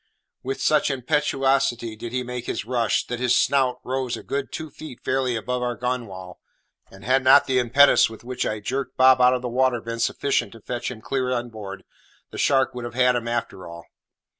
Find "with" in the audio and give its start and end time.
0.41-0.59, 8.09-8.23